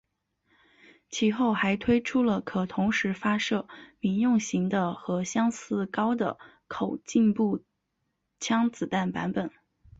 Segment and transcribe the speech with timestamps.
[1.11, 3.67] 其后还推出了可同时发射
[3.99, 7.63] 民用型的和相似高的口径步
[8.39, 9.51] 枪子弹版本。